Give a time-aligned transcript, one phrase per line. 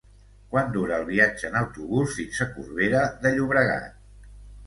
[0.53, 4.33] Quant dura el viatge en autobús fins a Corbera de Llobregat?